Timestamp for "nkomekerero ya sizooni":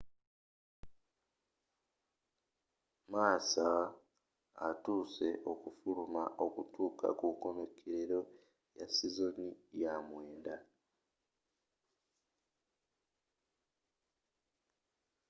7.35-9.49